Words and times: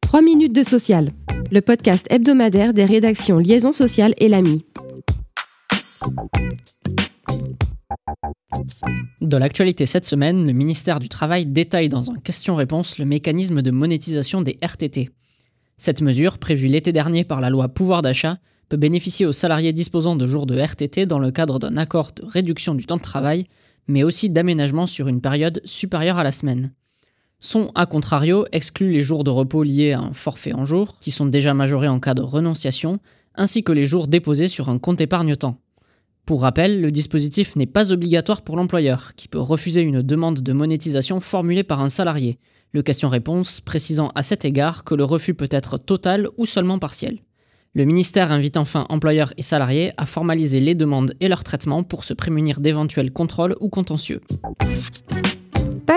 3 0.00 0.22
minutes 0.22 0.52
de 0.52 0.62
social, 0.62 1.10
le 1.50 1.60
podcast 1.60 2.06
hebdomadaire 2.10 2.72
des 2.72 2.84
rédactions 2.84 3.38
Liaison 3.38 3.72
sociale 3.72 4.14
et 4.18 4.28
l'AMI. 4.28 4.64
Dans 9.20 9.38
l'actualité 9.38 9.86
cette 9.86 10.06
semaine, 10.06 10.46
le 10.46 10.52
ministère 10.52 10.98
du 10.98 11.08
Travail 11.08 11.46
détaille 11.46 11.88
dans 11.88 12.10
un 12.10 12.16
question-réponse 12.16 12.98
le 12.98 13.04
mécanisme 13.04 13.62
de 13.62 13.70
monétisation 13.70 14.42
des 14.42 14.58
RTT. 14.62 15.10
Cette 15.76 16.02
mesure, 16.02 16.38
prévue 16.38 16.66
l'été 16.66 16.92
dernier 16.92 17.24
par 17.24 17.40
la 17.40 17.50
loi 17.50 17.68
pouvoir 17.68 18.02
d'achat, 18.02 18.38
peut 18.68 18.76
bénéficier 18.76 19.26
aux 19.26 19.32
salariés 19.32 19.72
disposant 19.72 20.16
de 20.16 20.26
jours 20.26 20.46
de 20.46 20.58
RTT 20.58 21.06
dans 21.06 21.18
le 21.18 21.30
cadre 21.30 21.58
d'un 21.58 21.76
accord 21.76 22.12
de 22.16 22.24
réduction 22.24 22.74
du 22.74 22.86
temps 22.86 22.96
de 22.96 23.02
travail, 23.02 23.46
mais 23.88 24.02
aussi 24.02 24.30
d'aménagement 24.30 24.86
sur 24.86 25.08
une 25.08 25.20
période 25.20 25.60
supérieure 25.64 26.18
à 26.18 26.24
la 26.24 26.32
semaine. 26.32 26.72
Sont, 27.40 27.72
à 27.74 27.86
contrario, 27.86 28.44
exclus 28.52 28.92
les 28.92 29.02
jours 29.02 29.24
de 29.24 29.30
repos 29.30 29.62
liés 29.62 29.92
à 29.92 30.00
un 30.00 30.12
forfait 30.12 30.52
en 30.52 30.66
jour, 30.66 30.98
qui 31.00 31.10
sont 31.10 31.26
déjà 31.26 31.54
majorés 31.54 31.88
en 31.88 31.98
cas 31.98 32.14
de 32.14 32.20
renonciation, 32.20 33.00
ainsi 33.34 33.64
que 33.64 33.72
les 33.72 33.86
jours 33.86 34.08
déposés 34.08 34.48
sur 34.48 34.68
un 34.68 34.78
compte 34.78 35.00
épargne-temps. 35.00 35.58
Pour 36.26 36.42
rappel, 36.42 36.80
le 36.80 36.92
dispositif 36.92 37.56
n'est 37.56 37.66
pas 37.66 37.92
obligatoire 37.92 38.42
pour 38.42 38.56
l'employeur, 38.56 39.14
qui 39.16 39.26
peut 39.26 39.40
refuser 39.40 39.80
une 39.80 40.02
demande 40.02 40.40
de 40.40 40.52
monétisation 40.52 41.18
formulée 41.18 41.64
par 41.64 41.80
un 41.80 41.88
salarié, 41.88 42.38
le 42.72 42.82
question-réponse 42.82 43.60
précisant 43.62 44.12
à 44.14 44.22
cet 44.22 44.44
égard 44.44 44.84
que 44.84 44.94
le 44.94 45.04
refus 45.04 45.34
peut 45.34 45.48
être 45.50 45.78
total 45.78 46.28
ou 46.36 46.46
seulement 46.46 46.78
partiel. 46.78 47.20
Le 47.74 47.84
ministère 47.84 48.32
invite 48.32 48.56
enfin 48.56 48.84
employeurs 48.90 49.32
et 49.36 49.42
salariés 49.42 49.90
à 49.96 50.04
formaliser 50.04 50.60
les 50.60 50.74
demandes 50.74 51.14
et 51.20 51.28
leur 51.28 51.42
traitement 51.42 51.84
pour 51.84 52.04
se 52.04 52.14
prémunir 52.14 52.60
d'éventuels 52.60 53.12
contrôles 53.12 53.56
ou 53.60 53.68
contentieux. 53.68 54.20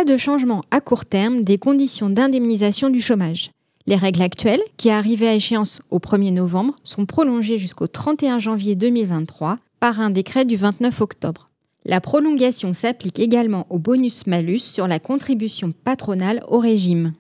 De 0.06 0.18
changement 0.18 0.66
à 0.70 0.82
court 0.82 1.06
terme 1.06 1.44
des 1.44 1.58
conditions 1.58 2.10
d'indemnisation 2.10 2.90
du 2.90 3.00
chômage. 3.00 3.52
Les 3.86 3.96
règles 3.96 4.22
actuelles, 4.22 4.62
qui 4.76 4.90
arrivaient 4.90 5.30
à 5.30 5.36
échéance 5.36 5.82
au 5.92 6.00
1er 6.00 6.34
novembre, 6.34 6.76
sont 6.84 7.06
prolongées 7.06 7.58
jusqu'au 7.58 7.88
31 7.88 8.38
janvier 8.38 8.76
2023 8.76 9.56
par 9.80 10.02
un 10.02 10.10
décret 10.10 10.44
du 10.44 10.58
29 10.58 11.00
octobre. 11.00 11.50
La 11.86 12.02
prolongation 12.02 12.74
s'applique 12.74 13.18
également 13.18 13.66
au 13.70 13.80
bonus-malus 13.80 14.60
sur 14.60 14.90
la 14.90 15.00
contribution 15.00 15.72
patronale 15.86 16.44
au 16.50 16.60
régime. 16.60 17.14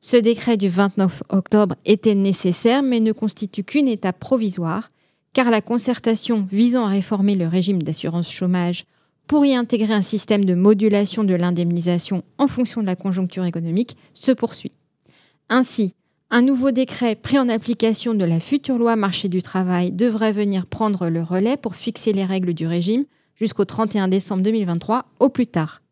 Ce 0.00 0.16
décret 0.16 0.56
du 0.56 0.68
29 0.68 1.24
octobre 1.30 1.74
était 1.84 2.14
nécessaire 2.14 2.84
mais 2.84 3.00
ne 3.00 3.10
constitue 3.10 3.64
qu'une 3.64 3.88
étape 3.88 4.20
provisoire, 4.20 4.92
car 5.32 5.50
la 5.50 5.60
concertation 5.60 6.46
visant 6.50 6.84
à 6.84 6.90
réformer 6.90 7.34
le 7.34 7.48
régime 7.48 7.82
d'assurance 7.82 8.30
chômage 8.30 8.84
pour 9.26 9.44
y 9.44 9.54
intégrer 9.54 9.94
un 9.94 10.02
système 10.02 10.44
de 10.44 10.54
modulation 10.54 11.24
de 11.24 11.34
l'indemnisation 11.34 12.22
en 12.38 12.48
fonction 12.48 12.80
de 12.80 12.86
la 12.86 12.96
conjoncture 12.96 13.44
économique 13.44 13.96
se 14.14 14.32
poursuit. 14.32 14.72
Ainsi, 15.48 15.94
un 16.30 16.42
nouveau 16.42 16.70
décret 16.70 17.14
pris 17.14 17.38
en 17.38 17.48
application 17.48 18.14
de 18.14 18.24
la 18.24 18.40
future 18.40 18.78
loi 18.78 18.96
marché 18.96 19.28
du 19.28 19.42
travail 19.42 19.92
devrait 19.92 20.32
venir 20.32 20.66
prendre 20.66 21.08
le 21.08 21.22
relais 21.22 21.58
pour 21.58 21.74
fixer 21.74 22.12
les 22.12 22.24
règles 22.24 22.54
du 22.54 22.66
régime 22.66 23.04
jusqu'au 23.34 23.64
31 23.64 24.08
décembre 24.08 24.42
2023 24.42 25.04
au 25.20 25.28
plus 25.28 25.46
tard. 25.46 25.82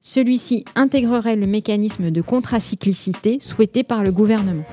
Celui-ci 0.00 0.64
intégrerait 0.74 1.36
le 1.36 1.46
mécanisme 1.46 2.10
de 2.10 2.20
contracyclicité 2.20 3.38
souhaité 3.40 3.82
par 3.82 4.04
le 4.04 4.12
gouvernement. 4.12 4.64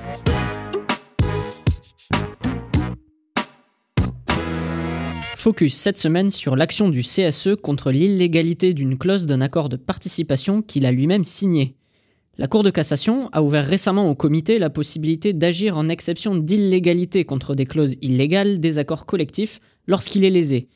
Focus 5.46 5.76
cette 5.76 5.96
semaine 5.96 6.32
sur 6.32 6.56
l'action 6.56 6.88
du 6.88 7.02
CSE 7.02 7.50
contre 7.62 7.92
l'illégalité 7.92 8.74
d'une 8.74 8.98
clause 8.98 9.26
d'un 9.26 9.40
accord 9.40 9.68
de 9.68 9.76
participation 9.76 10.60
qu'il 10.60 10.84
a 10.84 10.90
lui-même 10.90 11.22
signé. 11.22 11.76
La 12.36 12.48
Cour 12.48 12.64
de 12.64 12.70
cassation 12.70 13.28
a 13.30 13.44
ouvert 13.44 13.64
récemment 13.64 14.10
au 14.10 14.16
comité 14.16 14.58
la 14.58 14.70
possibilité 14.70 15.34
d'agir 15.34 15.78
en 15.78 15.88
exception 15.88 16.34
d'illégalité 16.34 17.24
contre 17.24 17.54
des 17.54 17.64
clauses 17.64 17.94
illégales 18.02 18.58
des 18.58 18.80
accords 18.80 19.06
collectifs 19.06 19.60
lorsqu'il 19.86 20.24
est 20.24 20.30
lésé, 20.30 20.66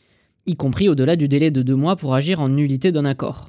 y 0.46 0.54
compris 0.54 0.88
au-delà 0.88 1.16
du 1.16 1.26
délai 1.26 1.50
de 1.50 1.62
deux 1.62 1.74
mois 1.74 1.96
pour 1.96 2.14
agir 2.14 2.38
en 2.38 2.48
nullité 2.48 2.92
d'un 2.92 3.06
accord. 3.06 3.48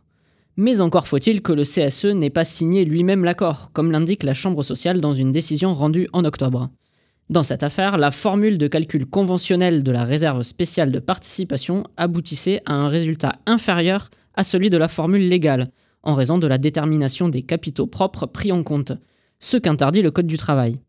Mais 0.57 0.81
encore 0.81 1.07
faut-il 1.07 1.43
que 1.43 1.53
le 1.53 1.65
CSE 1.65 2.15
n'ait 2.15 2.31
pas 2.31 2.45
signé 2.45 2.83
lui-même 2.83 3.25
l'accord, 3.25 3.69
comme 3.73 3.91
l'indique 3.91 4.23
la 4.23 4.33
Chambre 4.33 4.63
sociale 4.63 5.01
dans 5.01 5.13
une 5.13 5.31
décision 5.31 5.75
rendue 5.75 6.07
en 6.13 6.25
octobre. 6.25 6.71
Dans 7.31 7.43
cette 7.43 7.63
affaire, 7.63 7.97
la 7.97 8.11
formule 8.11 8.57
de 8.57 8.67
calcul 8.67 9.05
conventionnelle 9.05 9.83
de 9.83 9.91
la 9.93 10.03
réserve 10.03 10.41
spéciale 10.41 10.91
de 10.91 10.99
participation 10.99 11.85
aboutissait 11.95 12.61
à 12.65 12.73
un 12.73 12.89
résultat 12.89 13.31
inférieur 13.45 14.09
à 14.35 14.43
celui 14.43 14.69
de 14.69 14.75
la 14.75 14.89
formule 14.89 15.29
légale, 15.29 15.71
en 16.03 16.13
raison 16.13 16.37
de 16.39 16.47
la 16.47 16.57
détermination 16.57 17.29
des 17.29 17.43
capitaux 17.43 17.87
propres 17.87 18.25
pris 18.25 18.51
en 18.51 18.63
compte, 18.63 18.91
ce 19.39 19.55
qu'interdit 19.55 20.01
le 20.01 20.11
Code 20.11 20.27
du 20.27 20.35
travail. 20.35 20.81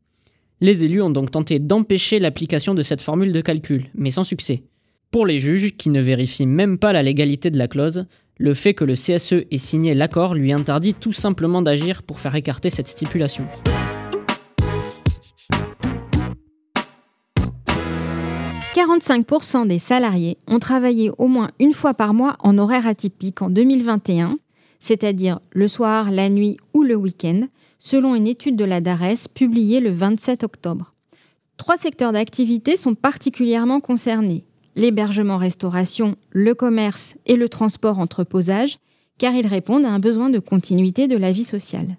Les 0.60 0.82
élus 0.82 1.00
ont 1.00 1.10
donc 1.10 1.30
tenté 1.30 1.60
d'empêcher 1.60 2.18
l'application 2.18 2.74
de 2.74 2.82
cette 2.82 3.02
formule 3.02 3.30
de 3.30 3.40
calcul, 3.40 3.86
mais 3.94 4.10
sans 4.10 4.24
succès. 4.24 4.64
Pour 5.12 5.26
les 5.26 5.38
juges, 5.38 5.76
qui 5.76 5.90
ne 5.90 6.00
vérifient 6.00 6.46
même 6.46 6.76
pas 6.76 6.92
la 6.92 7.04
légalité 7.04 7.52
de 7.52 7.58
la 7.58 7.68
clause, 7.68 8.06
le 8.38 8.54
fait 8.54 8.74
que 8.74 8.84
le 8.84 8.94
CSE 8.94 9.44
ait 9.48 9.58
signé 9.58 9.94
l'accord 9.94 10.34
lui 10.34 10.52
interdit 10.52 10.94
tout 10.94 11.12
simplement 11.12 11.62
d'agir 11.62 12.02
pour 12.02 12.18
faire 12.18 12.34
écarter 12.34 12.68
cette 12.68 12.88
stipulation. 12.88 13.46
«45% 18.74 19.66
des 19.66 19.78
salariés 19.78 20.38
ont 20.46 20.58
travaillé 20.58 21.10
au 21.18 21.26
moins 21.26 21.50
une 21.58 21.74
fois 21.74 21.92
par 21.92 22.14
mois 22.14 22.36
en 22.40 22.56
horaire 22.56 22.86
atypique 22.86 23.42
en 23.42 23.50
2021, 23.50 24.38
c'est-à-dire 24.80 25.40
le 25.50 25.68
soir, 25.68 26.10
la 26.10 26.30
nuit 26.30 26.56
ou 26.72 26.82
le 26.82 26.94
week-end, 26.96 27.42
selon 27.78 28.14
une 28.14 28.26
étude 28.26 28.56
de 28.56 28.64
la 28.64 28.80
DARES 28.80 29.28
publiée 29.32 29.80
le 29.80 29.90
27 29.90 30.42
octobre. 30.42 30.94
Trois 31.58 31.76
secteurs 31.76 32.12
d'activité 32.12 32.76
sont 32.76 32.94
particulièrement 32.94 33.80
concernés 33.80 34.44
l'hébergement-restauration, 34.74 36.16
le 36.30 36.54
commerce 36.54 37.16
et 37.26 37.36
le 37.36 37.50
transport-entreposage, 37.50 38.78
car 39.18 39.34
ils 39.34 39.46
répondent 39.46 39.84
à 39.84 39.90
un 39.90 39.98
besoin 39.98 40.30
de 40.30 40.38
continuité 40.38 41.08
de 41.08 41.16
la 41.18 41.30
vie 41.30 41.44
sociale. 41.44 41.98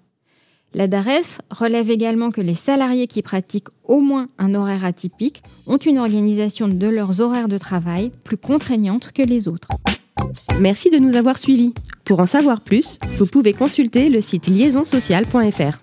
La 0.74 0.88
DARES 0.88 1.40
relève 1.50 1.88
également 1.88 2.32
que 2.32 2.40
les 2.40 2.54
salariés 2.54 3.06
qui 3.06 3.22
pratiquent 3.22 3.68
au 3.84 4.00
moins 4.00 4.28
un 4.38 4.56
horaire 4.56 4.84
atypique 4.84 5.42
ont 5.68 5.76
une 5.76 5.98
organisation 5.98 6.66
de 6.66 6.88
leurs 6.88 7.20
horaires 7.20 7.46
de 7.46 7.58
travail 7.58 8.10
plus 8.24 8.36
contraignante 8.36 9.12
que 9.12 9.22
les 9.22 9.46
autres. 9.46 9.68
Merci 10.60 10.90
de 10.90 10.98
nous 10.98 11.14
avoir 11.14 11.38
suivis. 11.38 11.74
Pour 12.04 12.18
en 12.18 12.26
savoir 12.26 12.60
plus, 12.60 12.98
vous 13.18 13.26
pouvez 13.26 13.52
consulter 13.52 14.08
le 14.08 14.20
site 14.20 14.48
liaisonsocial.fr. 14.48 15.78